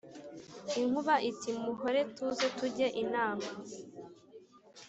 inkuba 0.79 1.15
iti:" 1.29 1.49
muhore 1.63 2.01
tuze 2.15 2.47
tujye 2.57 2.87
inama 3.03 3.49